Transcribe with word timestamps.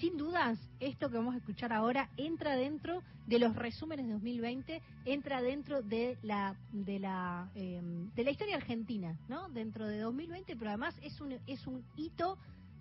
sin 0.00 0.16
dudas, 0.16 0.58
esto 0.80 1.08
que 1.08 1.16
vamos 1.16 1.34
a 1.34 1.38
escuchar 1.38 1.72
ahora 1.72 2.10
entra 2.16 2.56
dentro 2.56 3.02
de 3.26 3.38
los 3.38 3.56
resúmenes 3.56 4.06
de 4.06 4.12
2020, 4.12 4.82
entra 5.04 5.42
dentro 5.42 5.82
de 5.82 6.18
la 6.22 6.56
de 6.72 6.98
la 6.98 7.50
em, 7.54 8.10
de 8.14 8.24
la 8.24 8.30
historia 8.30 8.56
argentina, 8.56 9.18
¿no? 9.28 9.48
Dentro 9.48 9.86
de 9.86 9.98
2020, 10.00 10.56
pero 10.56 10.70
además 10.70 10.94
es 11.02 11.20
un 11.20 11.32
es 11.46 11.66
un 11.66 11.84
hito 11.96 12.38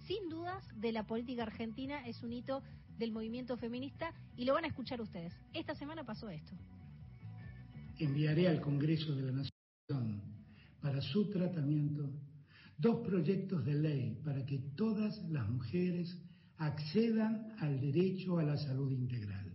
sin 0.07 0.29
dudas 0.29 0.63
de 0.79 0.91
la 0.91 1.03
política 1.03 1.43
argentina, 1.43 2.05
es 2.05 2.21
un 2.21 2.33
hito 2.33 2.61
del 2.97 3.11
movimiento 3.11 3.57
feminista 3.57 4.13
y 4.37 4.45
lo 4.45 4.53
van 4.53 4.65
a 4.65 4.67
escuchar 4.67 5.01
ustedes. 5.01 5.33
Esta 5.53 5.75
semana 5.75 6.03
pasó 6.03 6.29
esto. 6.29 6.53
Enviaré 7.97 8.47
al 8.47 8.61
Congreso 8.61 9.15
de 9.15 9.23
la 9.23 9.31
Nación 9.31 10.21
para 10.81 11.01
su 11.01 11.29
tratamiento 11.29 12.11
dos 12.77 13.05
proyectos 13.07 13.65
de 13.65 13.73
ley 13.73 14.17
para 14.23 14.45
que 14.45 14.59
todas 14.75 15.17
las 15.29 15.49
mujeres 15.49 16.21
accedan 16.57 17.55
al 17.59 17.79
derecho 17.79 18.37
a 18.37 18.43
la 18.43 18.57
salud 18.57 18.91
integral. 18.91 19.53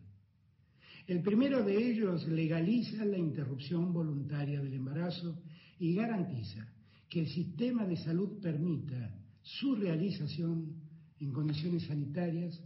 El 1.06 1.22
primero 1.22 1.64
de 1.64 1.76
ellos 1.76 2.26
legaliza 2.28 3.04
la 3.04 3.18
interrupción 3.18 3.92
voluntaria 3.92 4.60
del 4.60 4.74
embarazo 4.74 5.42
y 5.78 5.94
garantiza 5.94 6.66
que 7.08 7.20
el 7.20 7.28
sistema 7.28 7.84
de 7.84 7.96
salud 7.96 8.40
permita 8.40 9.12
su 9.42 9.74
realización 9.74 10.76
en 11.18 11.32
condiciones 11.32 11.84
sanitarias 11.86 12.62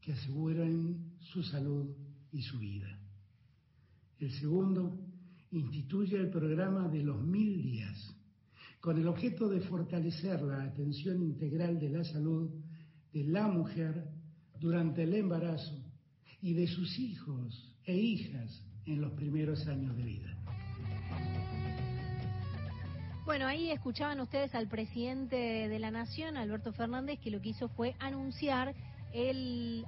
que 0.00 0.12
aseguren 0.12 1.14
su 1.20 1.42
salud 1.42 1.86
y 2.32 2.42
su 2.42 2.58
vida. 2.58 3.00
El 4.18 4.30
segundo 4.32 4.98
instituye 5.52 6.16
el 6.16 6.30
programa 6.30 6.88
de 6.88 7.02
los 7.02 7.22
mil 7.22 7.62
días, 7.62 8.14
con 8.80 8.98
el 8.98 9.08
objeto 9.08 9.48
de 9.48 9.60
fortalecer 9.60 10.42
la 10.42 10.64
atención 10.64 11.22
integral 11.22 11.78
de 11.80 11.88
la 11.88 12.04
salud 12.04 12.50
de 13.16 13.24
la 13.24 13.48
mujer 13.48 14.10
durante 14.60 15.04
el 15.04 15.14
embarazo 15.14 15.74
y 16.42 16.52
de 16.52 16.66
sus 16.66 16.98
hijos 16.98 17.74
e 17.84 17.96
hijas 17.96 18.62
en 18.84 19.00
los 19.00 19.12
primeros 19.12 19.66
años 19.68 19.96
de 19.96 20.02
vida. 20.02 20.36
Bueno, 23.24 23.46
ahí 23.46 23.70
escuchaban 23.70 24.20
ustedes 24.20 24.54
al 24.54 24.68
presidente 24.68 25.36
de 25.36 25.78
la 25.78 25.90
Nación, 25.90 26.36
Alberto 26.36 26.74
Fernández, 26.74 27.18
que 27.18 27.30
lo 27.30 27.40
que 27.40 27.48
hizo 27.48 27.68
fue 27.70 27.96
anunciar 28.00 28.74
el, 29.14 29.86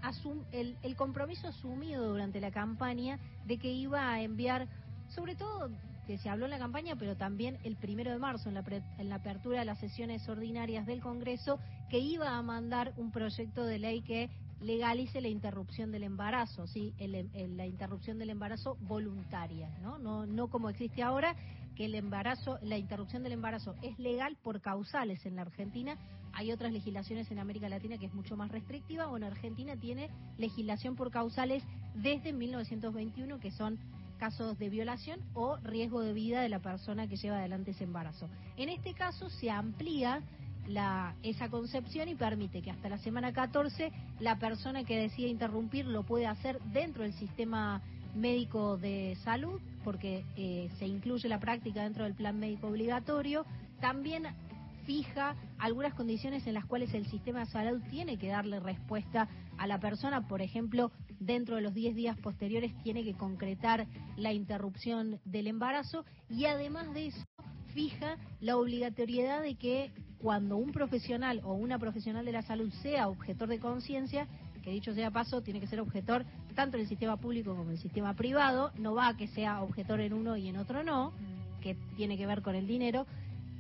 el, 0.52 0.76
el 0.82 0.96
compromiso 0.96 1.48
asumido 1.48 2.08
durante 2.08 2.40
la 2.40 2.50
campaña 2.50 3.20
de 3.46 3.58
que 3.58 3.70
iba 3.70 4.10
a 4.10 4.22
enviar, 4.22 4.68
sobre 5.08 5.36
todo 5.36 5.68
que 6.06 6.16
se 6.16 6.30
habló 6.30 6.46
en 6.46 6.52
la 6.52 6.58
campaña, 6.58 6.96
pero 6.96 7.14
también 7.18 7.58
el 7.62 7.76
primero 7.76 8.10
de 8.10 8.18
marzo, 8.18 8.48
en 8.48 8.54
la, 8.54 8.64
en 8.96 9.10
la 9.10 9.16
apertura 9.16 9.58
de 9.58 9.66
las 9.66 9.78
sesiones 9.78 10.26
ordinarias 10.26 10.86
del 10.86 11.02
Congreso, 11.02 11.60
que 11.88 11.98
iba 11.98 12.36
a 12.36 12.42
mandar 12.42 12.92
un 12.96 13.10
proyecto 13.10 13.64
de 13.64 13.78
ley 13.78 14.02
que 14.02 14.30
legalice 14.60 15.20
la 15.20 15.28
interrupción 15.28 15.92
del 15.92 16.02
embarazo, 16.02 16.66
sí, 16.66 16.92
la 16.98 17.66
interrupción 17.66 18.18
del 18.18 18.30
embarazo 18.30 18.76
voluntaria, 18.80 19.70
¿no? 19.80 19.98
¿no? 19.98 20.26
No 20.26 20.48
como 20.48 20.68
existe 20.68 21.02
ahora, 21.02 21.36
que 21.76 21.84
el 21.84 21.94
embarazo, 21.94 22.58
la 22.62 22.76
interrupción 22.76 23.22
del 23.22 23.32
embarazo 23.32 23.76
es 23.82 23.96
legal 24.00 24.36
por 24.42 24.60
causales 24.60 25.24
en 25.26 25.36
la 25.36 25.42
Argentina. 25.42 25.96
Hay 26.32 26.50
otras 26.50 26.72
legislaciones 26.72 27.30
en 27.30 27.38
América 27.38 27.68
Latina 27.68 27.98
que 27.98 28.06
es 28.06 28.14
mucho 28.14 28.36
más 28.36 28.50
restrictiva. 28.50 29.06
Bueno, 29.06 29.26
Argentina 29.26 29.76
tiene 29.76 30.10
legislación 30.38 30.96
por 30.96 31.12
causales 31.12 31.62
desde 31.94 32.32
1921 32.32 33.38
que 33.38 33.52
son 33.52 33.78
casos 34.18 34.58
de 34.58 34.68
violación 34.68 35.20
o 35.34 35.56
riesgo 35.58 36.00
de 36.00 36.12
vida 36.12 36.40
de 36.40 36.48
la 36.48 36.58
persona 36.58 37.06
que 37.06 37.14
lleva 37.14 37.38
adelante 37.38 37.70
ese 37.70 37.84
embarazo. 37.84 38.28
En 38.56 38.68
este 38.70 38.92
caso 38.94 39.30
se 39.30 39.48
amplía 39.48 40.24
la, 40.68 41.14
esa 41.22 41.48
concepción 41.48 42.08
y 42.08 42.14
permite 42.14 42.62
que 42.62 42.70
hasta 42.70 42.88
la 42.88 42.98
semana 42.98 43.32
14 43.32 43.90
la 44.20 44.38
persona 44.38 44.84
que 44.84 44.98
decide 44.98 45.28
interrumpir 45.28 45.86
lo 45.86 46.04
puede 46.04 46.26
hacer 46.26 46.60
dentro 46.72 47.02
del 47.02 47.14
sistema 47.14 47.82
médico 48.14 48.76
de 48.76 49.16
salud, 49.24 49.60
porque 49.84 50.24
eh, 50.36 50.70
se 50.78 50.86
incluye 50.86 51.28
la 51.28 51.40
práctica 51.40 51.82
dentro 51.82 52.04
del 52.04 52.14
plan 52.14 52.38
médico 52.38 52.68
obligatorio. 52.68 53.44
También 53.80 54.26
fija 54.84 55.36
algunas 55.58 55.94
condiciones 55.94 56.46
en 56.46 56.54
las 56.54 56.64
cuales 56.64 56.94
el 56.94 57.06
sistema 57.06 57.40
de 57.40 57.46
salud 57.46 57.80
tiene 57.90 58.18
que 58.18 58.28
darle 58.28 58.60
respuesta 58.60 59.28
a 59.58 59.66
la 59.66 59.78
persona, 59.78 60.26
por 60.26 60.40
ejemplo, 60.40 60.90
dentro 61.20 61.56
de 61.56 61.62
los 61.62 61.74
10 61.74 61.94
días 61.94 62.16
posteriores 62.18 62.72
tiene 62.82 63.04
que 63.04 63.14
concretar 63.14 63.86
la 64.16 64.32
interrupción 64.32 65.20
del 65.24 65.48
embarazo 65.48 66.04
y 66.30 66.46
además 66.46 66.92
de 66.94 67.08
eso 67.08 67.24
fija 67.74 68.16
la 68.40 68.56
obligatoriedad 68.56 69.42
de 69.42 69.56
que 69.56 69.92
cuando 70.20 70.56
un 70.56 70.72
profesional 70.72 71.40
o 71.44 71.54
una 71.54 71.78
profesional 71.78 72.24
de 72.24 72.32
la 72.32 72.42
salud 72.42 72.72
sea 72.82 73.08
objetor 73.08 73.48
de 73.48 73.58
conciencia, 73.58 74.26
que 74.62 74.70
dicho 74.70 74.92
sea 74.92 75.10
paso, 75.10 75.40
tiene 75.42 75.60
que 75.60 75.66
ser 75.66 75.80
objetor 75.80 76.24
tanto 76.54 76.76
en 76.76 76.82
el 76.82 76.88
sistema 76.88 77.16
público 77.16 77.52
como 77.52 77.70
en 77.70 77.76
el 77.76 77.78
sistema 77.78 78.14
privado, 78.14 78.72
no 78.78 78.94
va 78.94 79.08
a 79.08 79.16
que 79.16 79.28
sea 79.28 79.62
objetor 79.62 80.00
en 80.00 80.12
uno 80.12 80.36
y 80.36 80.48
en 80.48 80.56
otro 80.56 80.82
no, 80.82 81.12
que 81.60 81.76
tiene 81.96 82.16
que 82.18 82.26
ver 82.26 82.42
con 82.42 82.54
el 82.54 82.66
dinero, 82.66 83.06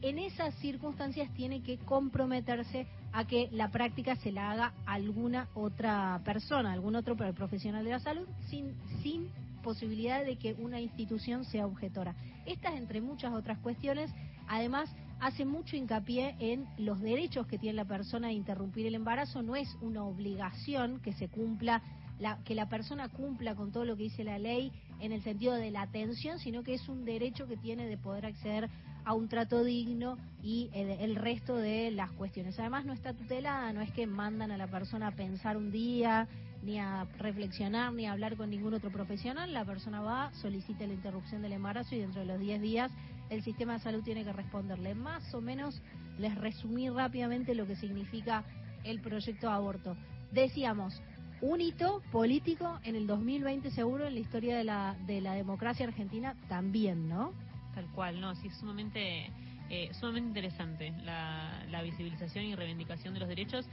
en 0.02 0.18
esas 0.18 0.54
circunstancias 0.56 1.32
tiene 1.34 1.62
que 1.62 1.78
comprometerse 1.78 2.86
a 3.12 3.24
que 3.24 3.48
la 3.52 3.70
práctica 3.70 4.16
se 4.16 4.32
la 4.32 4.50
haga 4.50 4.72
alguna 4.86 5.48
otra 5.54 6.20
persona, 6.24 6.72
algún 6.72 6.94
otro 6.94 7.16
profesional 7.16 7.84
de 7.84 7.90
la 7.90 8.00
salud, 8.00 8.26
sin, 8.48 8.74
sin 9.02 9.28
posibilidad 9.62 10.24
de 10.24 10.36
que 10.36 10.54
una 10.54 10.80
institución 10.80 11.44
sea 11.44 11.66
objetora. 11.66 12.14
Estas, 12.46 12.74
entre 12.74 13.00
muchas 13.00 13.32
otras 13.32 13.58
cuestiones, 13.58 14.10
además 14.46 14.90
hace 15.20 15.44
mucho 15.44 15.76
hincapié 15.76 16.36
en 16.38 16.66
los 16.78 17.00
derechos 17.00 17.46
que 17.46 17.58
tiene 17.58 17.76
la 17.76 17.84
persona 17.84 18.28
de 18.28 18.34
interrumpir 18.34 18.86
el 18.86 18.94
embarazo. 18.94 19.42
No 19.42 19.56
es 19.56 19.76
una 19.80 20.04
obligación 20.04 21.00
que 21.00 21.12
se 21.12 21.28
cumpla, 21.28 21.82
la, 22.18 22.38
que 22.44 22.54
la 22.54 22.68
persona 22.68 23.08
cumpla 23.08 23.54
con 23.54 23.72
todo 23.72 23.84
lo 23.84 23.96
que 23.96 24.04
dice 24.04 24.24
la 24.24 24.38
ley 24.38 24.72
en 25.00 25.12
el 25.12 25.22
sentido 25.22 25.54
de 25.54 25.70
la 25.70 25.82
atención, 25.82 26.38
sino 26.38 26.62
que 26.62 26.74
es 26.74 26.88
un 26.88 27.04
derecho 27.04 27.46
que 27.46 27.56
tiene 27.56 27.86
de 27.86 27.96
poder 27.96 28.26
acceder 28.26 28.68
a 29.04 29.14
un 29.14 29.28
trato 29.28 29.64
digno 29.64 30.18
y 30.42 30.68
el, 30.74 31.16
resto 31.16 31.56
de 31.56 31.90
las 31.90 32.10
cuestiones. 32.12 32.58
Además 32.58 32.84
no 32.84 32.92
está 32.92 33.14
tutelada, 33.14 33.72
no 33.72 33.80
es 33.80 33.90
que 33.92 34.06
mandan 34.06 34.50
a 34.50 34.58
la 34.58 34.66
persona 34.66 35.08
a 35.08 35.12
pensar 35.12 35.56
un 35.56 35.70
día, 35.70 36.28
ni 36.62 36.78
a 36.78 37.06
reflexionar, 37.18 37.92
ni 37.92 38.06
a 38.06 38.12
hablar 38.12 38.36
con 38.36 38.50
ningún 38.50 38.74
otro 38.74 38.90
profesional. 38.90 39.52
La 39.52 39.64
persona 39.64 40.00
va, 40.00 40.32
solicita 40.34 40.86
la 40.86 40.94
interrupción 40.94 41.42
del 41.42 41.52
embarazo 41.52 41.94
y 41.94 41.98
dentro 41.98 42.20
de 42.20 42.26
los 42.26 42.40
10 42.40 42.60
días 42.60 42.92
el 43.30 43.42
sistema 43.42 43.74
de 43.74 43.78
salud 43.80 44.02
tiene 44.02 44.24
que 44.24 44.32
responderle. 44.32 44.94
Más 44.94 45.34
o 45.34 45.40
menos 45.40 45.80
les 46.18 46.34
resumí 46.34 46.88
rápidamente 46.88 47.54
lo 47.54 47.66
que 47.66 47.76
significa 47.76 48.44
el 48.84 49.00
proyecto 49.00 49.48
de 49.48 49.52
aborto. 49.52 49.96
Decíamos, 50.32 51.00
un 51.40 51.60
hito 51.60 52.02
político 52.10 52.80
en 52.82 52.96
el 52.96 53.06
2020 53.06 53.70
seguro 53.70 54.06
en 54.06 54.14
la 54.14 54.20
historia 54.20 54.56
de 54.56 54.64
la, 54.64 54.96
de 55.06 55.20
la 55.20 55.34
democracia 55.34 55.86
argentina 55.86 56.34
también, 56.48 57.08
¿no? 57.08 57.32
Tal 57.74 57.86
cual, 57.92 58.20
no, 58.20 58.34
sí, 58.34 58.50
sumamente, 58.50 59.30
eh, 59.70 59.90
sumamente 59.92 60.28
interesante 60.28 60.92
la 61.06 61.82
visibilización 61.82 62.46
y 62.46 62.56
reivindicación 62.56 63.14
de 63.14 63.20
los 63.20 63.28
derechos 63.28 63.66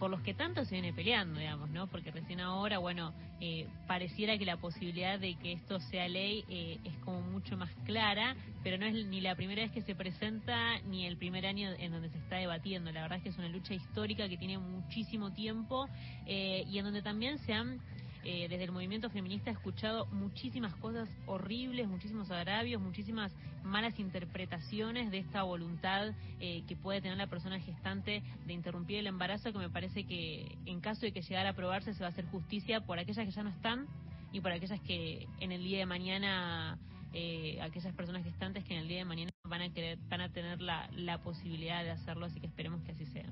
por 0.00 0.10
los 0.10 0.22
que 0.22 0.32
tanto 0.32 0.64
se 0.64 0.76
viene 0.76 0.94
peleando, 0.94 1.38
digamos, 1.38 1.68
¿no? 1.68 1.86
Porque 1.86 2.10
recién 2.10 2.40
ahora, 2.40 2.78
bueno, 2.78 3.12
eh, 3.38 3.68
pareciera 3.86 4.38
que 4.38 4.46
la 4.46 4.56
posibilidad 4.56 5.20
de 5.20 5.34
que 5.34 5.52
esto 5.52 5.78
sea 5.78 6.08
ley 6.08 6.42
eh, 6.48 6.78
es 6.84 6.96
como 7.04 7.20
mucho 7.20 7.58
más 7.58 7.70
clara, 7.84 8.34
pero 8.64 8.78
no 8.78 8.86
es 8.86 8.94
ni 9.06 9.20
la 9.20 9.36
primera 9.36 9.60
vez 9.60 9.70
que 9.72 9.82
se 9.82 9.94
presenta 9.94 10.80
ni 10.86 11.04
el 11.04 11.18
primer 11.18 11.44
año 11.44 11.70
en 11.78 11.92
donde 11.92 12.08
se 12.08 12.16
está 12.16 12.36
debatiendo. 12.36 12.90
La 12.92 13.02
verdad 13.02 13.18
es 13.18 13.24
que 13.24 13.28
es 13.28 13.38
una 13.38 13.50
lucha 13.50 13.74
histórica 13.74 14.26
que 14.26 14.38
tiene 14.38 14.56
muchísimo 14.56 15.32
tiempo 15.34 15.86
eh, 16.26 16.64
y 16.66 16.78
en 16.78 16.84
donde 16.86 17.02
también 17.02 17.38
se 17.40 17.52
han 17.52 17.78
eh, 18.22 18.48
desde 18.48 18.64
el 18.64 18.72
movimiento 18.72 19.08
feminista 19.08 19.50
he 19.50 19.54
escuchado 19.54 20.06
muchísimas 20.06 20.74
cosas 20.76 21.08
horribles, 21.26 21.88
muchísimos 21.88 22.30
agravios, 22.30 22.80
muchísimas 22.80 23.32
malas 23.64 23.98
interpretaciones 23.98 25.10
de 25.10 25.18
esta 25.18 25.42
voluntad 25.42 26.12
eh, 26.38 26.62
que 26.68 26.76
puede 26.76 27.00
tener 27.00 27.16
la 27.16 27.28
persona 27.28 27.58
gestante 27.60 28.22
de 28.46 28.52
interrumpir 28.52 28.98
el 28.98 29.06
embarazo, 29.06 29.52
que 29.52 29.58
me 29.58 29.70
parece 29.70 30.04
que 30.04 30.56
en 30.66 30.80
caso 30.80 31.02
de 31.02 31.12
que 31.12 31.22
llegara 31.22 31.50
a 31.50 31.52
aprobarse 31.52 31.94
se 31.94 32.00
va 32.00 32.08
a 32.08 32.10
hacer 32.10 32.26
justicia 32.26 32.80
por 32.80 32.98
aquellas 32.98 33.24
que 33.26 33.32
ya 33.32 33.42
no 33.42 33.50
están 33.50 33.86
y 34.32 34.40
por 34.40 34.52
aquellas 34.52 34.80
que 34.80 35.26
en 35.40 35.52
el 35.52 35.62
día 35.62 35.78
de 35.78 35.86
mañana, 35.86 36.78
eh, 37.12 37.58
aquellas 37.62 37.94
personas 37.94 38.22
gestantes 38.22 38.64
que 38.64 38.74
en 38.74 38.80
el 38.80 38.88
día 38.88 38.98
de 38.98 39.04
mañana 39.04 39.30
van 39.44 39.62
a, 39.62 39.72
querer, 39.72 39.98
van 40.08 40.20
a 40.20 40.28
tener 40.28 40.60
la, 40.60 40.88
la 40.94 41.18
posibilidad 41.18 41.82
de 41.82 41.90
hacerlo, 41.90 42.26
así 42.26 42.38
que 42.38 42.46
esperemos 42.46 42.82
que 42.82 42.92
así 42.92 43.06
sea. 43.06 43.26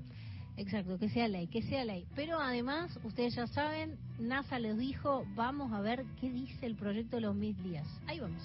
Exacto, 0.58 0.99
que 0.99 1.08
sea 1.08 1.28
ley, 1.28 1.46
que 1.46 1.62
sea 1.62 1.84
ley. 1.84 2.05
Pero 2.16 2.40
además, 2.40 2.99
ustedes 3.05 3.37
ya 3.37 3.46
saben, 3.46 3.96
NASA 4.19 4.58
les 4.58 4.76
dijo, 4.76 5.25
vamos 5.37 5.72
a 5.72 5.81
ver 5.81 6.05
qué 6.20 6.31
dice 6.31 6.66
el 6.66 6.75
proyecto 6.75 7.16
de 7.16 7.22
los 7.22 7.34
mil 7.37 7.56
días. 7.62 7.87
Ahí 8.08 8.19
vamos. 8.19 8.43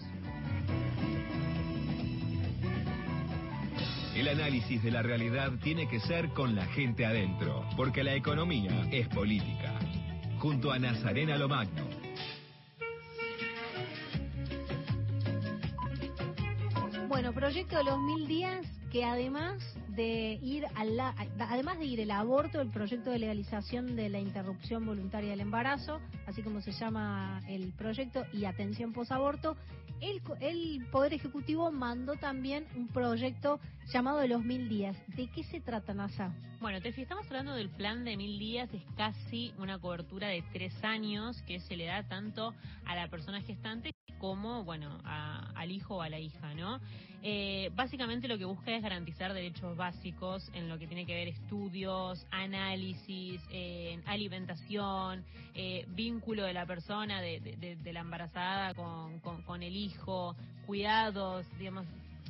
El 4.16 4.28
análisis 4.28 4.84
de 4.84 4.92
la 4.92 5.02
realidad 5.02 5.54
tiene 5.64 5.88
que 5.88 6.00
ser 6.02 6.30
con 6.30 6.54
la 6.54 6.68
gente 6.68 7.04
adentro, 7.04 7.68
porque 7.76 8.04
la 8.04 8.14
economía 8.14 8.88
es 8.92 9.08
política. 9.08 9.74
Junto 10.38 10.72
a 10.72 10.78
Nazarena 10.78 11.36
Lomagno. 11.40 11.88
Bueno, 17.08 17.34
proyecto 17.34 17.78
de 17.78 17.84
los 17.86 18.00
mil 18.00 18.28
días 18.28 18.68
que 18.92 19.04
además 19.04 19.64
de 19.96 20.40
ir, 20.42 20.66
al, 20.76 21.00
además 21.40 21.80
de 21.80 21.86
ir 21.86 22.00
el 22.00 22.12
aborto, 22.12 22.62
el 22.62 22.70
proyecto 22.70 23.12
de 23.12 23.20
legalización 23.20 23.96
de 23.96 24.10
la 24.10 24.20
interrupción 24.20 24.86
voluntaria 24.86 25.32
del 25.32 25.42
embarazo, 25.42 26.00
así 26.26 26.42
como 26.42 26.62
se 26.62 26.72
llama 26.72 27.42
el 27.48 27.74
proyecto, 27.74 28.26
y 28.34 28.46
atención 28.46 28.94
posaborto, 28.94 29.56
el, 30.02 30.22
el 30.42 30.86
Poder 30.92 31.14
Ejecutivo 31.14 31.72
mandó 31.72 32.16
también 32.16 32.66
un 32.76 32.88
proyecto 32.88 33.60
llamado 33.92 34.20
de 34.20 34.28
los 34.28 34.44
mil 34.44 34.68
días. 34.68 34.98
¿De 35.16 35.30
qué 35.32 35.44
se 35.44 35.62
trata, 35.62 35.94
NASA? 35.94 36.34
Bueno, 36.60 36.82
te, 36.82 36.90
estamos 36.90 37.26
hablando 37.28 37.54
del 37.54 37.70
plan 37.70 38.04
de 38.04 38.18
mil 38.18 38.40
días, 38.40 38.74
es 38.74 38.84
casi 38.96 39.54
una 39.58 39.80
cobertura 39.80 40.28
de 40.28 40.44
tres 40.54 40.74
años 40.84 41.42
que 41.44 41.60
se 41.60 41.76
le 41.76 41.86
da 41.86 42.04
tanto 42.08 42.54
a 42.86 42.96
la 42.96 43.10
persona 43.10 43.42
gestante 43.42 43.94
como, 44.18 44.64
bueno, 44.64 45.00
al 45.64 45.72
hijo 45.72 45.96
o 45.96 46.02
a 46.02 46.10
la 46.10 46.20
hija, 46.20 46.54
¿no? 46.54 46.80
Eh, 47.26 47.72
básicamente 47.74 48.28
lo 48.28 48.38
que 48.38 48.44
busca 48.44 48.76
es 48.76 48.84
garantizar 48.84 49.34
derechos 49.34 49.78
básicos 49.78 50.50
en 50.54 50.68
lo 50.68 50.78
que 50.78 50.88
tiene 50.88 51.06
que 51.06 51.14
ver 51.14 51.30
estudios, 51.30 52.28
análisis, 52.32 53.42
eh, 53.50 54.02
alimentación, 54.06 55.24
eh, 55.56 55.86
vínculo 55.88 56.44
de 56.44 56.54
la 56.54 56.66
persona, 56.66 57.22
de, 57.22 57.78
la 57.86 58.02
embarazada 58.02 58.74
con, 58.74 59.20
con, 59.22 59.64
el 59.64 59.76
hijo, 59.76 60.36
cuidados, 60.66 61.46
digamos. 61.58 61.86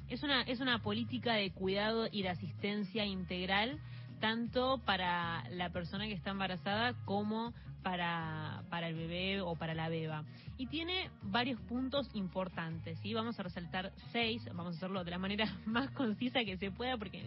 Es 0.09 0.21
una, 0.21 0.43
es 0.43 0.59
una 0.59 0.79
política 0.83 1.33
de 1.33 1.49
cuidado 1.51 2.07
y 2.11 2.21
de 2.21 2.29
asistencia 2.29 3.03
integral 3.03 3.79
tanto 4.19 4.79
para 4.85 5.43
la 5.49 5.71
persona 5.71 6.05
que 6.05 6.13
está 6.13 6.29
embarazada 6.29 6.93
como 7.03 7.51
para, 7.83 8.63
para 8.69 8.87
el 8.87 8.95
bebé 8.95 9.41
o 9.41 9.55
para 9.55 9.73
la 9.73 9.89
beba. 9.89 10.23
Y 10.57 10.67
tiene 10.67 11.09
varios 11.23 11.59
puntos 11.61 12.09
importantes, 12.13 12.97
¿sí? 12.99 13.13
Vamos 13.13 13.39
a 13.39 13.43
resaltar 13.43 13.91
seis, 14.11 14.43
vamos 14.53 14.75
a 14.75 14.77
hacerlo 14.77 15.03
de 15.03 15.11
la 15.11 15.19
manera 15.19 15.45
más 15.65 15.91
concisa 15.91 16.43
que 16.43 16.57
se 16.57 16.71
pueda 16.71 16.97
porque 16.97 17.23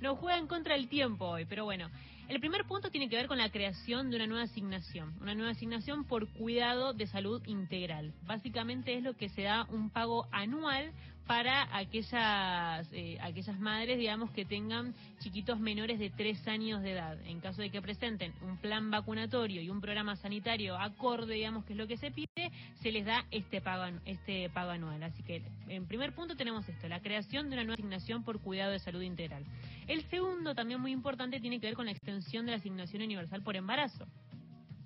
nos 0.00 0.18
juegan 0.18 0.46
contra 0.46 0.74
el 0.74 0.88
tiempo 0.88 1.26
hoy, 1.26 1.44
pero 1.44 1.64
bueno. 1.64 1.90
El 2.28 2.40
primer 2.40 2.64
punto 2.64 2.90
tiene 2.90 3.08
que 3.08 3.14
ver 3.14 3.28
con 3.28 3.38
la 3.38 3.52
creación 3.52 4.10
de 4.10 4.16
una 4.16 4.26
nueva 4.26 4.42
asignación, 4.42 5.14
una 5.20 5.36
nueva 5.36 5.52
asignación 5.52 6.04
por 6.04 6.26
cuidado 6.32 6.92
de 6.92 7.06
salud 7.06 7.40
integral. 7.46 8.12
Básicamente 8.26 8.96
es 8.96 9.04
lo 9.04 9.16
que 9.16 9.28
se 9.28 9.42
da 9.42 9.64
un 9.70 9.90
pago 9.90 10.26
anual 10.32 10.92
para 11.26 11.76
aquellas, 11.76 12.88
eh, 12.92 13.18
aquellas 13.20 13.58
madres, 13.58 13.98
digamos, 13.98 14.30
que 14.30 14.44
tengan 14.44 14.94
chiquitos 15.18 15.58
menores 15.58 15.98
de 15.98 16.10
tres 16.10 16.46
años 16.46 16.82
de 16.82 16.92
edad. 16.92 17.18
En 17.26 17.40
caso 17.40 17.62
de 17.62 17.70
que 17.70 17.82
presenten 17.82 18.32
un 18.42 18.58
plan 18.58 18.90
vacunatorio 18.90 19.60
y 19.60 19.68
un 19.68 19.80
programa 19.80 20.16
sanitario 20.16 20.76
acorde, 20.76 21.34
digamos, 21.34 21.64
que 21.64 21.72
es 21.72 21.78
lo 21.78 21.88
que 21.88 21.96
se 21.96 22.12
pide, 22.12 22.52
se 22.80 22.92
les 22.92 23.04
da 23.04 23.24
este 23.30 23.60
pago, 23.60 23.98
este 24.04 24.48
pago 24.50 24.70
anual. 24.70 25.02
Así 25.02 25.22
que, 25.24 25.42
en 25.68 25.86
primer 25.86 26.14
punto 26.14 26.36
tenemos 26.36 26.68
esto, 26.68 26.88
la 26.88 27.00
creación 27.00 27.50
de 27.50 27.56
una 27.56 27.64
nueva 27.64 27.74
asignación 27.74 28.22
por 28.22 28.40
cuidado 28.40 28.70
de 28.70 28.78
salud 28.78 29.02
integral. 29.02 29.44
El 29.88 30.04
segundo, 30.08 30.54
también 30.54 30.80
muy 30.80 30.92
importante, 30.92 31.40
tiene 31.40 31.58
que 31.58 31.66
ver 31.66 31.74
con 31.74 31.86
la 31.86 31.92
extensión 31.92 32.46
de 32.46 32.52
la 32.52 32.58
asignación 32.58 33.02
universal 33.02 33.42
por 33.42 33.56
embarazo. 33.56 34.06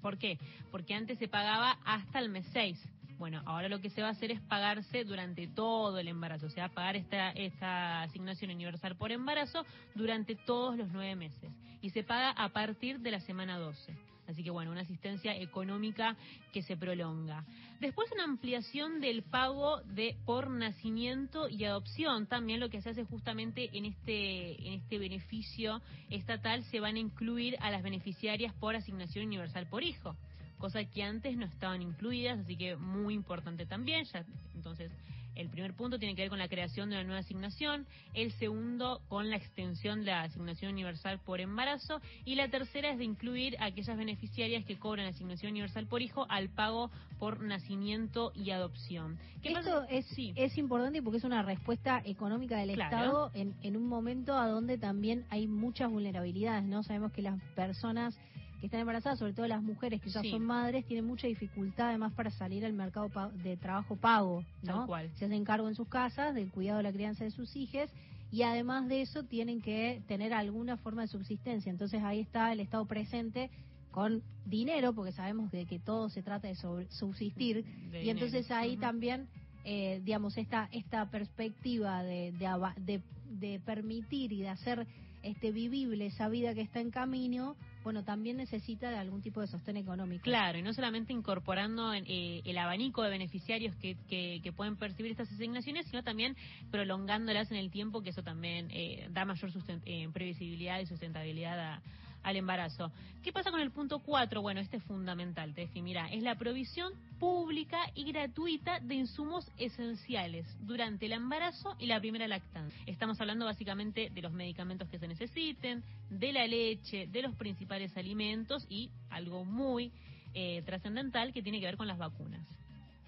¿Por 0.01 0.17
qué? 0.17 0.39
Porque 0.71 0.95
antes 0.95 1.19
se 1.19 1.29
pagaba 1.29 1.79
hasta 1.85 2.19
el 2.19 2.31
mes 2.31 2.47
6 2.53 3.00
bueno, 3.21 3.43
ahora 3.45 3.69
lo 3.69 3.83
que 3.83 3.91
se 3.91 4.01
va 4.01 4.09
a 4.09 4.13
hacer 4.13 4.31
es 4.31 4.41
pagarse 4.41 5.05
durante 5.05 5.47
todo 5.47 5.99
el 5.99 6.09
embarazo, 6.09 6.47
o 6.47 6.51
sea, 6.51 6.71
pagar 6.71 6.97
esta, 6.97 7.33
esta 7.33 8.01
asignación 8.01 8.51
universal 8.51 8.97
por 8.97 9.13
embarazo 9.13 9.67
durante 9.95 10.37
todos 10.37 10.79
los 10.79 10.89
nueve 10.91 11.15
meses. 11.17 11.53
Y 11.83 11.91
se 11.91 12.03
paga 12.03 12.31
a 12.31 12.49
partir 12.49 12.99
de 13.01 13.11
la 13.11 13.21
semana 13.21 13.59
12. 13.59 13.95
Así 14.27 14.43
que 14.43 14.51
bueno, 14.51 14.71
una 14.71 14.81
asistencia 14.81 15.37
económica 15.37 16.17
que 16.51 16.63
se 16.63 16.79
prolonga. 16.79 17.45
Después 17.79 18.11
una 18.13 18.25
ampliación 18.25 19.01
del 19.01 19.23
pago 19.23 19.83
de 19.83 20.17
por 20.25 20.49
nacimiento 20.49 21.47
y 21.47 21.65
adopción. 21.65 22.27
También 22.27 22.59
lo 22.59 22.71
que 22.71 22.81
se 22.81 22.89
hace 22.89 23.05
justamente 23.05 23.69
en 23.77 23.85
este 23.85 24.67
en 24.67 24.75
este 24.75 24.99
beneficio 24.99 25.83
estatal 26.09 26.65
se 26.65 26.81
van 26.81 26.97
a 26.97 27.01
incluir 27.01 27.57
a 27.61 27.71
las 27.71 27.83
beneficiarias 27.83 28.55
por 28.55 28.77
asignación 28.77 29.27
universal 29.27 29.67
por 29.67 29.83
hijo 29.83 30.17
cosas 30.61 30.87
que 30.87 31.03
antes 31.03 31.37
no 31.37 31.47
estaban 31.47 31.83
incluidas, 31.83 32.39
así 32.39 32.57
que 32.57 32.77
muy 32.77 33.15
importante 33.15 33.67
también. 33.67 34.05
Ya, 34.05 34.25
entonces, 34.55 34.93
el 35.35 35.49
primer 35.49 35.75
punto 35.75 35.99
tiene 35.99 36.15
que 36.15 36.23
ver 36.23 36.29
con 36.29 36.39
la 36.39 36.49
creación 36.49 36.91
de 36.91 36.97
una 36.97 37.05
nueva 37.05 37.21
asignación, 37.21 37.87
el 38.15 38.33
segundo 38.33 39.01
con 39.09 39.31
la 39.31 39.37
extensión 39.37 40.01
de 40.01 40.07
la 40.07 40.23
asignación 40.23 40.73
universal 40.73 41.19
por 41.25 41.41
embarazo 41.41 42.01
y 42.25 42.35
la 42.35 42.49
tercera 42.49 42.91
es 42.91 42.99
de 42.99 43.05
incluir 43.05 43.57
a 43.59 43.67
aquellas 43.67 43.97
beneficiarias 43.97 44.65
que 44.65 44.79
cobran 44.79 45.07
la 45.07 45.11
asignación 45.11 45.53
universal 45.53 45.87
por 45.87 46.03
hijo 46.03 46.27
al 46.29 46.51
pago 46.51 46.91
por 47.19 47.43
nacimiento 47.43 48.33
y 48.35 48.51
adopción. 48.51 49.19
Esto 49.43 49.85
es, 49.89 50.07
sí. 50.07 50.33
es 50.37 50.59
importante 50.59 51.03
porque 51.03 51.19
es 51.19 51.25
una 51.25 51.43
respuesta 51.43 52.03
económica 52.05 52.59
del 52.59 52.71
Estado 52.71 53.31
en, 53.35 53.55
en 53.63 53.77
un 53.77 53.87
momento 53.87 54.37
a 54.37 54.49
donde 54.49 54.79
también 54.79 55.25
hay 55.31 55.47
muchas 55.47 55.91
vulnerabilidades, 55.91 56.65
¿no? 56.65 56.83
Sabemos 56.83 57.13
que 57.13 57.23
las 57.23 57.41
personas 57.55 58.19
que 58.61 58.67
están 58.67 58.81
embarazadas, 58.81 59.19
sobre 59.19 59.33
todo 59.33 59.47
las 59.47 59.63
mujeres 59.63 60.01
que 60.03 60.11
ya 60.11 60.23
son 60.23 60.45
madres, 60.45 60.85
tienen 60.85 61.07
mucha 61.07 61.27
dificultad 61.27 61.89
además 61.89 62.13
para 62.13 62.31
salir 62.31 62.65
al 62.65 62.75
mercado 62.75 63.11
de 63.43 63.57
trabajo 63.57 63.97
pago, 63.97 64.45
¿no? 64.63 64.87
Se 65.17 65.25
hacen 65.25 65.45
cargo 65.45 65.69
en 65.69 65.75
sus 65.75 65.89
casas 65.89 66.35
del 66.35 66.51
cuidado 66.51 66.79
de 66.79 66.83
la 66.85 66.93
crianza 66.93 67.25
de 67.25 67.31
sus 67.31 67.57
hijos 67.57 67.91
y 68.31 68.43
además 68.43 68.87
de 68.89 69.01
eso 69.03 69.25
tienen 69.25 69.61
que 69.61 70.03
tener 70.07 70.33
alguna 70.33 70.77
forma 70.77 71.03
de 71.03 71.09
subsistencia. 71.09 71.71
Entonces 71.71 72.03
ahí 72.03 72.21
está 72.21 72.53
el 72.53 72.61
Estado 72.61 72.85
presente 72.85 73.51
con 73.91 74.23
dinero, 74.47 74.93
porque 74.93 75.13
sabemos 75.13 75.51
de 75.51 75.67
que 75.67 75.79
todo 75.79 76.09
se 76.11 76.23
trata 76.23 76.47
de 76.47 76.55
subsistir, 76.55 77.65
y 77.93 78.09
entonces 78.09 78.51
ahí 78.51 78.77
también, 78.77 79.27
eh, 79.65 80.01
digamos, 80.05 80.37
esta, 80.37 80.69
esta 80.71 81.11
perspectiva 81.11 82.03
de, 82.05 82.33
de, 82.33 83.03
de 83.31 83.61
permitir 83.61 84.33
y 84.33 84.43
de 84.43 84.49
hacer 84.49 84.87
este 85.23 85.51
vivible 85.51 86.07
esa 86.07 86.29
vida 86.29 86.55
que 86.55 86.63
está 86.63 86.81
en 86.81 86.91
camino, 86.91 87.57
bueno, 87.83 88.05
también 88.05 88.37
necesita 88.37 88.91
de 88.91 88.97
algún 88.97 89.23
tipo 89.23 89.41
de 89.41 89.47
sostén 89.47 89.77
económico. 89.77 90.23
Claro, 90.23 90.59
y 90.59 90.63
no 90.63 90.73
solamente 90.73 91.13
incorporando 91.13 91.93
eh, 91.95 92.43
el 92.45 92.59
abanico 92.59 93.03
de 93.03 93.11
beneficiarios 93.11 93.75
que, 93.77 93.97
que, 94.09 94.53
pueden 94.53 94.77
percibir 94.77 95.13
estas 95.13 95.33
asignaciones, 95.33 95.87
sino 95.87 96.03
también 96.03 96.37
prolongándolas 96.71 97.51
en 97.51 97.57
el 97.57 97.71
tiempo, 97.71 98.03
que 98.03 98.11
eso 98.11 98.23
también 98.23 98.69
eh, 98.71 99.09
da 99.11 99.25
mayor 99.25 99.51
eh, 99.87 100.09
previsibilidad 100.13 100.81
y 100.81 100.87
sustentabilidad 100.87 101.59
a, 101.59 101.83
al 102.23 102.37
embarazo. 102.37 102.93
¿Qué 103.23 103.33
pasa 103.33 103.51
con 103.51 103.61
el 103.61 103.71
punto 103.71 103.99
4? 103.99 104.41
Bueno, 104.41 104.61
este 104.61 104.79
es 104.79 104.83
fundamental, 104.85 105.55
Tefi. 105.55 105.83
Mira, 105.83 106.09
es 106.11 106.23
la 106.23 106.37
provisión 106.37 106.93
pública 107.19 107.79
y 107.95 108.11
gratuita 108.11 108.81
de 108.81 108.95
insumos 108.95 109.51
esenciales 109.59 110.47
durante 110.61 111.07
el 111.07 111.13
embarazo 111.13 111.77
y 111.79 111.87
la 111.87 112.01
primera 112.01 112.27
lactancia. 112.27 112.81
Estamos 112.87 113.21
hablando 113.21 113.45
básicamente 113.45 114.11
de 114.11 114.23
los 114.23 114.33
medicamentos 114.33 114.89
que 114.89 114.99
se 114.99 115.07
necesiten, 115.07 115.83
de 116.09 116.33
la 116.33 116.47
leche, 116.47 117.07
de 117.09 117.23
los 117.23 117.35
principales 117.35 117.95
alimentos 117.97 118.67
y 118.71 118.91
algo 119.11 119.45
muy 119.45 119.93
eh, 120.33 120.63
trascendental 120.65 121.33
que 121.33 121.43
tiene 121.43 121.61
que 121.61 121.67
ver 121.67 121.77
con 121.77 121.89
las 121.89 121.99
vacunas. 121.99 122.47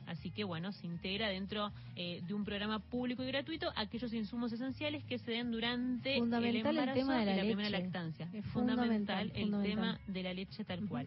Así 0.06 0.30
que 0.30 0.44
bueno, 0.44 0.73
se 0.73 0.87
integra 0.87 1.28
dentro 1.28 1.73
eh, 1.97 2.21
de 2.26 2.35
un 2.35 2.44
programa 2.44 2.78
público 2.78 3.23
y 3.23 3.26
gratuito 3.26 3.71
aquellos 3.76 4.12
insumos 4.12 4.52
esenciales 4.52 5.04
que 5.04 5.18
se 5.18 5.30
den 5.30 5.50
durante 5.50 6.16
el 6.16 6.56
embarazo 6.56 6.94
tema 6.94 7.18
de 7.18 7.26
la 7.26 7.32
y 7.32 7.37
la 7.37 7.42
primera 7.42 7.71
lactancia. 7.71 8.28
Es 8.32 8.44
fundamental, 8.47 9.32
el 9.35 9.50
tema 9.62 9.99
de 10.06 10.23
la 10.23 10.35
leche 10.35 10.64
tal 10.64 10.87
cual. 10.88 11.06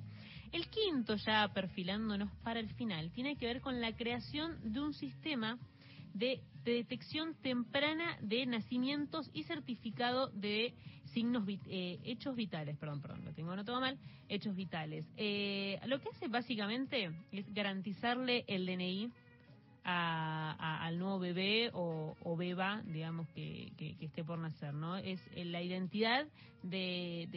El 0.52 0.68
quinto, 0.68 1.16
ya 1.16 1.50
perfilándonos 1.54 2.32
para 2.44 2.60
el 2.60 2.70
final, 2.76 3.12
tiene 3.12 3.36
que 3.36 3.46
ver 3.46 3.62
con 3.62 3.82
la 3.82 3.96
creación 3.96 4.58
de 4.64 4.80
un 4.80 4.94
sistema 4.94 5.58
de, 6.14 6.42
detección 6.64 7.36
temprana 7.42 8.18
de 8.22 8.46
nacimientos 8.46 9.30
y 9.34 9.44
certificado 9.44 10.30
de 10.30 10.74
signos 11.16 11.46
eh, 11.48 11.98
hechos 12.04 12.36
vitales, 12.36 12.78
perdón, 12.78 13.02
perdón, 13.02 13.24
lo 13.24 13.34
tengo 13.34 13.52
anotado 13.54 13.80
mal, 13.80 13.98
hechos 14.28 14.54
vitales. 14.54 15.06
Eh, 15.16 15.80
lo 15.88 16.00
que 16.00 16.10
hace 16.10 16.28
básicamente 16.28 17.10
es 17.32 17.52
garantizarle 17.54 18.44
el 18.48 18.66
DNI 18.66 19.12
al 19.86 21.00
nuevo 21.00 21.20
bebé 21.20 21.70
o, 21.74 22.36
beba, 22.38 22.82
digamos, 22.86 23.28
que, 23.30 23.72
esté 24.02 24.24
por 24.24 24.40
nacer, 24.40 24.74
¿no? 24.74 24.98
Es 24.98 25.22
la 25.36 25.62
identidad 25.62 26.26
de, 26.64 27.28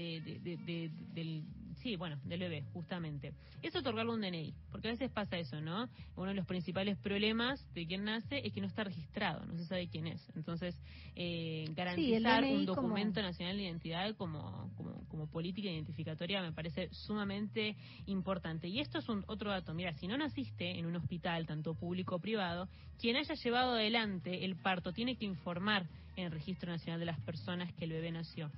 del 1.15 1.45
Sí, 1.83 1.97
bueno, 1.97 2.19
del 2.25 2.41
bebé, 2.41 2.65
justamente. 2.73 3.33
Es 3.63 3.75
otorgarle 3.75 4.13
un 4.13 4.21
DNI, 4.21 4.53
porque 4.71 4.89
a 4.89 4.91
veces 4.91 5.11
pasa 5.11 5.39
eso, 5.39 5.61
¿no? 5.61 5.89
Uno 6.17 6.29
de 6.29 6.35
los 6.35 6.47
principales 6.47 6.97
problemas 6.99 7.65
de 7.73 7.87
quien 7.87 8.05
nace 8.05 8.45
es 8.45 8.53
que 8.53 8.61
no 8.61 8.67
está 8.67 8.85
registrado, 8.85 9.45
no 9.47 9.57
se 9.57 9.65
sabe 9.65 9.89
quién 9.89 10.07
es. 10.07 10.29
Entonces, 10.35 10.77
eh, 11.15 11.67
garantizar 11.75 12.45
un 12.45 12.67
documento 12.67 13.23
nacional 13.23 13.57
de 13.57 13.65
identidad 13.65 14.15
como, 14.17 14.73
como, 14.77 15.05
como, 15.09 15.27
política 15.29 15.69
identificatoria 15.69 16.43
me 16.43 16.53
parece 16.53 16.89
sumamente 16.93 17.77
importante. 18.07 18.69
Y 18.69 18.81
esto 18.81 18.99
es 18.99 19.09
un, 19.09 19.25
otro 19.29 19.51
dato. 19.51 19.73
Mira, 19.73 19.93
si 19.95 20.09
no 20.09 20.17
naciste 20.17 20.79
en 20.79 20.87
un 20.87 20.97
hospital, 20.97 21.47
tanto 21.47 21.75
público 21.75 22.17
o 22.17 22.19
privado, 22.19 22.69
quien 22.99 23.17
haya 23.17 23.35
llevado 23.35 23.73
adelante 23.73 24.45
el 24.45 24.57
parto 24.57 24.93
tiene 24.93 25.17
que 25.17 25.25
informar 25.25 25.87
en 26.17 26.25
el 26.25 26.33
Registro 26.33 26.71
Nacional 26.71 26.99
de 26.99 27.07
las 27.07 27.21
Personas 27.21 27.73
que 27.75 27.85
el 27.85 27.93
bebé 27.93 28.11
nació. 28.11 28.51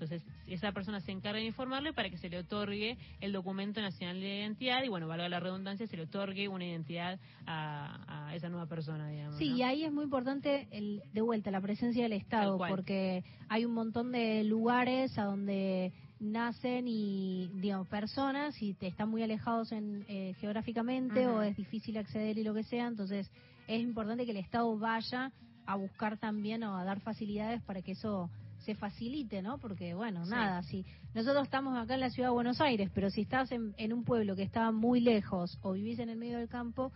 Entonces, 0.00 0.22
esa 0.46 0.70
persona 0.70 1.00
se 1.00 1.10
encarga 1.10 1.40
de 1.40 1.46
informarle 1.46 1.92
para 1.92 2.08
que 2.08 2.18
se 2.18 2.28
le 2.28 2.38
otorgue 2.38 2.96
el 3.20 3.32
documento 3.32 3.80
nacional 3.80 4.20
de 4.20 4.38
identidad 4.38 4.84
y, 4.84 4.88
bueno, 4.88 5.08
valga 5.08 5.28
la 5.28 5.40
redundancia, 5.40 5.88
se 5.88 5.96
le 5.96 6.04
otorgue 6.04 6.46
una 6.46 6.64
identidad 6.64 7.18
a, 7.46 8.32
esa 8.32 8.48
nueva 8.48 8.66
persona, 8.66 9.08
digamos. 9.08 9.38
Sí, 9.38 9.54
y 9.56 9.62
ahí 9.62 9.84
es 9.84 9.92
muy 9.92 10.04
importante, 10.04 10.68
el, 10.70 11.02
de 11.12 11.20
vuelta, 11.20 11.50
la 11.50 11.60
presencia 11.60 12.04
del 12.04 12.12
Estado, 12.12 12.56
porque 12.58 13.24
hay 13.48 13.64
un 13.64 13.72
montón 13.74 14.12
de 14.12 14.44
lugares 14.44 15.18
a 15.18 15.24
donde 15.24 15.92
nacen 16.20 16.86
y 16.86 17.48
digamos 17.54 17.88
personas 17.88 18.60
y 18.62 18.74
te 18.74 18.86
están 18.86 19.08
muy 19.08 19.22
alejados 19.22 19.72
en, 19.72 20.04
eh, 20.08 20.34
geográficamente 20.40 21.26
o 21.26 21.42
es 21.42 21.56
difícil 21.56 21.96
acceder 21.96 22.38
y 22.38 22.44
lo 22.44 22.54
que 22.54 22.62
sea. 22.62 22.86
Entonces 22.86 23.30
es 23.66 23.80
importante 23.80 24.24
que 24.24 24.32
el 24.32 24.36
Estado 24.36 24.76
vaya 24.78 25.32
a 25.66 25.76
buscar 25.76 26.18
también 26.18 26.62
o 26.64 26.76
a 26.76 26.84
dar 26.84 27.00
facilidades 27.00 27.62
para 27.62 27.82
que 27.82 27.92
eso 27.92 28.30
se 28.68 28.74
facilite, 28.74 29.40
¿no? 29.40 29.56
Porque, 29.56 29.94
bueno, 29.94 30.26
nada, 30.26 30.62
si 30.62 30.84
nosotros 31.14 31.44
estamos 31.44 31.74
acá 31.78 31.94
en 31.94 32.00
la 32.00 32.10
ciudad 32.10 32.28
de 32.28 32.34
Buenos 32.34 32.60
Aires, 32.60 32.90
pero 32.94 33.08
si 33.08 33.22
estás 33.22 33.50
en, 33.50 33.72
en 33.78 33.94
un 33.94 34.04
pueblo 34.04 34.36
que 34.36 34.42
está 34.42 34.70
muy 34.72 35.00
lejos 35.00 35.58
o 35.62 35.72
vivís 35.72 35.98
en 36.00 36.10
el 36.10 36.18
medio 36.18 36.36
del 36.36 36.50
campo, 36.50 36.92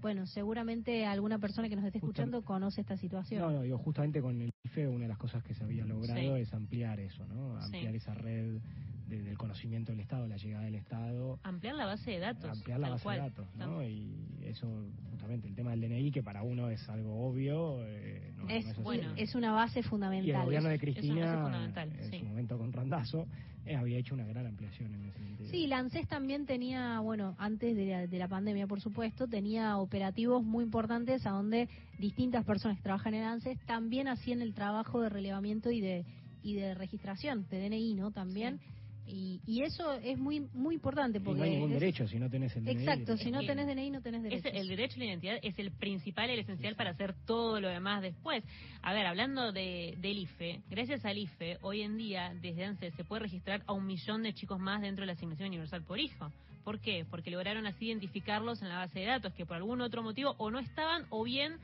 bueno, 0.00 0.24
seguramente 0.26 1.04
alguna 1.04 1.40
persona 1.40 1.68
que 1.68 1.74
nos 1.74 1.84
esté 1.84 1.98
escuchando 1.98 2.44
conoce 2.44 2.80
esta 2.80 2.96
situación. 2.96 3.42
No, 3.42 3.50
no, 3.50 3.64
yo 3.64 3.76
justamente 3.76 4.20
con 4.20 4.40
el 4.40 4.52
IFE 4.66 4.86
una 4.86 5.02
de 5.02 5.08
las 5.08 5.18
cosas 5.18 5.42
que 5.42 5.52
se 5.52 5.64
había 5.64 5.84
logrado 5.84 6.36
es 6.36 6.54
ampliar 6.54 7.00
eso, 7.00 7.26
¿no? 7.26 7.56
Ampliar 7.60 7.96
esa 7.96 8.14
red 8.14 8.60
del 9.08 9.36
conocimiento 9.36 9.90
del 9.90 10.02
Estado, 10.02 10.28
la 10.28 10.36
llegada 10.36 10.66
del 10.66 10.76
Estado. 10.76 11.40
Ampliar 11.42 11.74
la 11.74 11.86
base 11.86 12.12
de 12.12 12.18
datos. 12.20 12.50
Ampliar 12.50 12.78
la 12.78 12.90
base 12.90 13.08
de 13.08 13.16
datos, 13.16 13.48
¿no? 13.56 13.82
Y 13.82 14.14
eso, 14.44 14.68
justamente, 15.10 15.48
el 15.48 15.56
tema 15.56 15.72
del 15.72 15.80
DNI, 15.80 16.12
que 16.12 16.22
para 16.22 16.44
uno 16.44 16.70
es 16.70 16.88
algo 16.88 17.26
obvio. 17.26 17.84
Eh, 17.84 18.25
es, 18.48 18.76
bueno, 18.76 19.12
es 19.16 19.34
una 19.34 19.52
base 19.52 19.82
fundamental. 19.82 20.28
Y 20.28 20.30
el 20.30 20.44
gobierno 20.44 20.68
de 20.68 20.78
Cristina, 20.78 21.72
en 21.76 22.20
su 22.20 22.24
momento 22.24 22.58
con 22.58 22.72
Randazo, 22.72 23.26
eh, 23.64 23.74
había 23.74 23.98
hecho 23.98 24.14
una 24.14 24.24
gran 24.24 24.46
ampliación 24.46 24.94
en 24.94 25.06
ese 25.06 25.18
sentido. 25.18 25.50
Sí, 25.50 25.66
la 25.66 25.78
ANSES 25.78 26.06
también 26.06 26.46
tenía, 26.46 27.00
bueno, 27.00 27.34
antes 27.38 27.76
de 27.76 28.18
la, 28.18 28.28
pandemia, 28.28 28.66
por 28.66 28.80
supuesto, 28.80 29.26
tenía 29.26 29.76
operativos 29.78 30.44
muy 30.44 30.64
importantes 30.64 31.26
a 31.26 31.30
donde 31.30 31.68
distintas 31.98 32.44
personas 32.44 32.76
que 32.76 32.84
trabajan 32.84 33.14
en 33.14 33.24
ANSES 33.24 33.58
también 33.66 34.06
hacían 34.06 34.40
el 34.40 34.54
trabajo 34.54 35.00
de 35.00 35.08
relevamiento 35.08 35.70
y 35.70 35.80
de 35.80 36.04
y 36.46 36.54
de 36.54 36.74
registración 36.74 37.44
de 37.50 37.68
DNI, 37.68 37.94
¿no? 37.94 38.12
También. 38.12 38.60
Y, 39.08 39.40
y, 39.46 39.62
eso 39.62 39.92
es 39.92 40.18
muy 40.18 40.40
muy 40.52 40.74
importante 40.74 41.20
porque 41.20 41.38
no 41.38 41.44
hay 41.44 41.50
ningún 41.50 41.72
derecho 41.72 42.08
si 42.08 42.18
no 42.18 42.28
tenés 42.28 42.56
el 42.56 42.64
DNI. 42.64 42.72
Exacto, 42.72 43.16
si 43.16 43.30
no 43.30 43.44
tenés 43.44 43.66
DNI 43.66 43.90
no 43.90 44.02
tenés 44.02 44.22
derecho. 44.22 44.48
el 44.48 44.68
derecho 44.68 44.96
a 44.96 44.98
la 44.98 45.04
identidad 45.04 45.38
es 45.42 45.58
el 45.58 45.70
principal, 45.70 46.28
el 46.30 46.40
esencial 46.40 46.74
para 46.74 46.90
hacer 46.90 47.14
todo 47.26 47.60
lo 47.60 47.68
demás 47.68 48.02
después. 48.02 48.42
A 48.82 48.92
ver, 48.92 49.06
hablando 49.06 49.52
de, 49.52 49.96
del 50.00 50.18
IFE, 50.18 50.62
gracias 50.68 51.04
al 51.04 51.18
IFE, 51.18 51.58
hoy 51.62 51.82
en 51.82 51.96
día 51.96 52.34
desde 52.40 52.64
ANSES 52.64 52.94
se 52.94 53.04
puede 53.04 53.22
registrar 53.22 53.62
a 53.66 53.72
un 53.72 53.86
millón 53.86 54.22
de 54.22 54.34
chicos 54.34 54.58
más 54.58 54.80
dentro 54.80 55.02
de 55.02 55.06
la 55.06 55.12
asignación 55.12 55.48
universal 55.48 55.82
por 55.82 56.00
hijo. 56.00 56.32
¿Por 56.64 56.80
qué? 56.80 57.06
Porque 57.08 57.30
lograron 57.30 57.64
así 57.66 57.86
identificarlos 57.86 58.60
en 58.60 58.68
la 58.68 58.78
base 58.78 58.98
de 58.98 59.06
datos 59.06 59.32
que 59.34 59.46
por 59.46 59.56
algún 59.56 59.80
otro 59.80 60.02
motivo 60.02 60.34
o 60.38 60.50
no 60.50 60.58
estaban 60.58 61.06
o 61.10 61.22
bien 61.22 61.58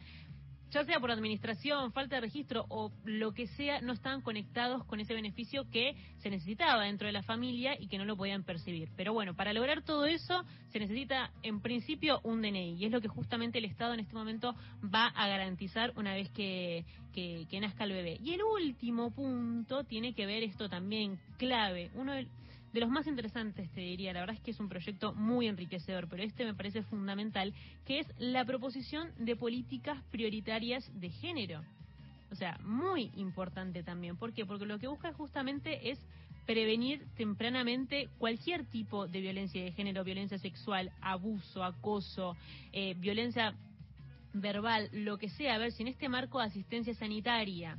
ya 0.72 0.84
sea 0.84 1.00
por 1.00 1.10
administración, 1.10 1.92
falta 1.92 2.16
de 2.16 2.22
registro 2.22 2.64
o 2.70 2.90
lo 3.04 3.32
que 3.32 3.46
sea, 3.46 3.80
no 3.82 3.92
estaban 3.92 4.22
conectados 4.22 4.84
con 4.86 5.00
ese 5.00 5.12
beneficio 5.12 5.68
que 5.70 5.94
se 6.18 6.30
necesitaba 6.30 6.84
dentro 6.84 7.06
de 7.06 7.12
la 7.12 7.22
familia 7.22 7.76
y 7.78 7.88
que 7.88 7.98
no 7.98 8.06
lo 8.06 8.16
podían 8.16 8.42
percibir. 8.42 8.88
Pero 8.96 9.12
bueno, 9.12 9.34
para 9.34 9.52
lograr 9.52 9.82
todo 9.82 10.06
eso 10.06 10.44
se 10.70 10.78
necesita 10.78 11.30
en 11.42 11.60
principio 11.60 12.20
un 12.24 12.40
DNI 12.40 12.76
y 12.78 12.86
es 12.86 12.90
lo 12.90 13.02
que 13.02 13.08
justamente 13.08 13.58
el 13.58 13.66
Estado 13.66 13.92
en 13.92 14.00
este 14.00 14.14
momento 14.14 14.54
va 14.82 15.08
a 15.08 15.28
garantizar 15.28 15.92
una 15.96 16.14
vez 16.14 16.30
que, 16.30 16.86
que, 17.12 17.46
que 17.50 17.60
nazca 17.60 17.84
el 17.84 17.92
bebé. 17.92 18.18
Y 18.22 18.32
el 18.32 18.42
último 18.42 19.10
punto 19.10 19.84
tiene 19.84 20.14
que 20.14 20.24
ver 20.24 20.42
esto 20.42 20.70
también 20.70 21.18
clave. 21.36 21.90
Uno 21.94 22.12
de, 22.14 22.26
de 22.72 22.80
los 22.80 22.88
más 22.88 23.06
interesantes, 23.06 23.70
te 23.70 23.80
diría. 23.80 24.12
La 24.12 24.20
verdad 24.20 24.36
es 24.36 24.42
que 24.42 24.52
es 24.52 24.60
un 24.60 24.68
proyecto 24.68 25.12
muy 25.14 25.46
enriquecedor, 25.46 26.08
pero 26.08 26.22
este 26.22 26.44
me 26.44 26.54
parece 26.54 26.82
fundamental, 26.82 27.52
que 27.86 28.00
es 28.00 28.06
la 28.18 28.44
proposición 28.44 29.10
de 29.18 29.36
políticas 29.36 30.02
prioritarias 30.10 30.90
de 30.98 31.10
género. 31.10 31.62
O 32.30 32.34
sea, 32.34 32.58
muy 32.64 33.10
importante 33.16 33.82
también. 33.82 34.16
¿Por 34.16 34.32
qué? 34.32 34.46
Porque 34.46 34.64
lo 34.64 34.78
que 34.78 34.86
busca 34.86 35.12
justamente 35.12 35.90
es 35.90 35.98
prevenir 36.46 37.04
tempranamente 37.16 38.08
cualquier 38.18 38.64
tipo 38.64 39.06
de 39.06 39.20
violencia 39.20 39.62
de 39.62 39.72
género, 39.72 40.02
violencia 40.02 40.38
sexual, 40.38 40.90
abuso, 41.00 41.62
acoso, 41.62 42.36
eh, 42.72 42.94
violencia 42.98 43.54
verbal, 44.32 44.88
lo 44.92 45.18
que 45.18 45.28
sea. 45.28 45.54
A 45.54 45.58
ver, 45.58 45.72
si 45.72 45.82
en 45.82 45.88
este 45.88 46.08
marco 46.08 46.38
de 46.38 46.46
asistencia 46.46 46.94
sanitaria 46.94 47.78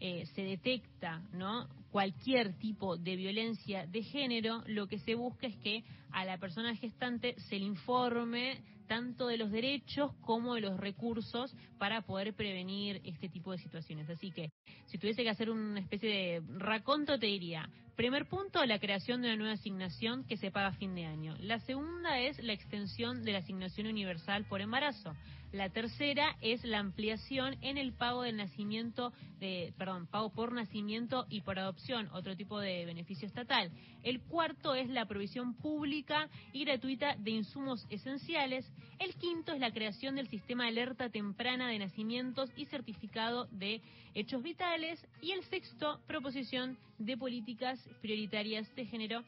eh, 0.00 0.24
se 0.34 0.42
detecta, 0.42 1.22
¿no? 1.32 1.68
Cualquier 1.92 2.54
tipo 2.58 2.96
de 2.96 3.16
violencia 3.16 3.86
de 3.86 4.02
género, 4.02 4.64
lo 4.66 4.88
que 4.88 4.98
se 4.98 5.14
busca 5.14 5.46
es 5.46 5.56
que 5.58 5.84
a 6.10 6.24
la 6.24 6.38
persona 6.38 6.74
gestante 6.74 7.38
se 7.48 7.58
le 7.58 7.66
informe 7.66 8.62
tanto 8.88 9.26
de 9.26 9.36
los 9.36 9.50
derechos 9.50 10.12
como 10.22 10.54
de 10.54 10.62
los 10.62 10.80
recursos 10.80 11.54
para 11.78 12.02
poder 12.02 12.34
prevenir 12.34 13.00
este 13.04 13.28
tipo 13.28 13.52
de 13.52 13.58
situaciones. 13.58 14.08
Así 14.08 14.30
que, 14.30 14.50
si 14.86 14.98
tuviese 14.98 15.22
que 15.22 15.30
hacer 15.30 15.50
una 15.50 15.80
especie 15.80 16.08
de 16.08 16.42
raconto, 16.58 17.18
te 17.18 17.26
diría, 17.26 17.68
primer 17.96 18.26
punto, 18.26 18.64
la 18.64 18.78
creación 18.78 19.22
de 19.22 19.28
una 19.28 19.36
nueva 19.36 19.54
asignación 19.54 20.24
que 20.24 20.36
se 20.36 20.50
paga 20.50 20.68
a 20.68 20.72
fin 20.72 20.94
de 20.94 21.04
año. 21.04 21.36
La 21.40 21.60
segunda 21.60 22.18
es 22.18 22.42
la 22.42 22.52
extensión 22.52 23.22
de 23.22 23.32
la 23.32 23.38
asignación 23.38 23.86
universal 23.86 24.44
por 24.44 24.60
embarazo. 24.60 25.14
La 25.52 25.68
tercera 25.68 26.34
es 26.40 26.64
la 26.64 26.78
ampliación 26.78 27.58
en 27.60 27.76
el 27.76 27.92
pago 27.92 28.22
del 28.22 28.38
nacimiento, 28.38 29.12
de, 29.38 29.74
perdón, 29.76 30.06
pago 30.06 30.30
por 30.30 30.52
nacimiento 30.52 31.26
y 31.28 31.42
por 31.42 31.58
adopción, 31.58 32.08
otro 32.14 32.34
tipo 32.34 32.58
de 32.58 32.86
beneficio 32.86 33.28
estatal. 33.28 33.70
El 34.02 34.22
cuarto 34.22 34.74
es 34.74 34.88
la 34.88 35.04
provisión 35.04 35.52
pública 35.52 36.30
y 36.54 36.64
gratuita 36.64 37.16
de 37.16 37.32
insumos 37.32 37.86
esenciales. 37.90 38.66
El 38.98 39.14
quinto 39.16 39.52
es 39.52 39.60
la 39.60 39.72
creación 39.72 40.14
del 40.14 40.28
sistema 40.28 40.64
de 40.64 40.70
alerta 40.70 41.10
temprana 41.10 41.68
de 41.68 41.80
nacimientos 41.80 42.50
y 42.56 42.64
certificado 42.64 43.46
de 43.50 43.82
hechos 44.14 44.42
vitales. 44.42 45.04
Y 45.20 45.32
el 45.32 45.44
sexto, 45.44 46.00
proposición 46.06 46.78
de 47.04 47.16
políticas 47.16 47.78
prioritarias 48.00 48.74
de 48.74 48.86
género 48.86 49.22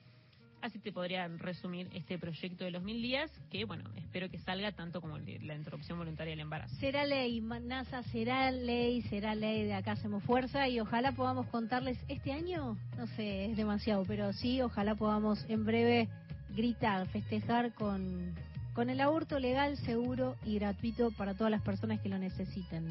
Así 0.65 0.79
te 0.79 0.93
podría 0.93 1.29
resumir 1.29 1.91
este 1.93 2.19
proyecto 2.19 2.65
de 2.65 2.71
los 2.71 2.83
mil 2.83 3.03
días, 3.03 3.31
que 3.51 3.67
bueno, 3.67 3.85
espero 3.97 4.31
que 4.31 4.39
salga 4.39 4.73
tanto 4.73 5.03
como 5.03 5.19
la 5.19 5.55
interrupción 5.55 5.99
voluntaria 5.99 6.31
del 6.31 6.41
embarazo. 6.41 6.75
Será 6.77 7.05
ley, 7.05 7.43
NASA 7.43 8.03
será 8.05 8.51
ley, 8.51 9.03
será 9.03 9.35
ley, 9.35 9.65
de 9.65 9.75
acá 9.75 9.93
hacemos 9.93 10.25
fuerza 10.25 10.67
y 10.67 10.81
ojalá 10.81 11.13
podamos 11.13 11.49
contarles 11.49 11.99
este 12.09 12.33
año, 12.33 12.79
no 12.97 13.07
sé, 13.09 13.51
es 13.51 13.59
demasiado, 13.59 14.05
pero 14.07 14.33
sí, 14.33 14.63
ojalá 14.63 14.95
podamos 14.95 15.45
en 15.51 15.67
breve 15.67 16.09
gritar, 16.57 17.07
festejar 17.09 17.75
con, 17.75 18.35
con 18.73 18.89
el 18.89 19.03
aborto 19.03 19.39
legal, 19.39 19.77
seguro 19.77 20.35
y 20.47 20.55
gratuito 20.55 21.11
para 21.11 21.35
todas 21.35 21.51
las 21.51 21.61
personas 21.61 22.01
que 22.01 22.09
lo 22.09 22.17
necesiten. 22.17 22.87